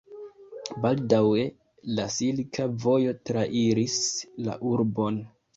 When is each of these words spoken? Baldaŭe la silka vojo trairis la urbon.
Baldaŭe 0.85 1.43
la 1.99 2.07
silka 2.17 2.67
vojo 2.87 3.15
trairis 3.31 4.01
la 4.49 4.61
urbon. 4.75 5.25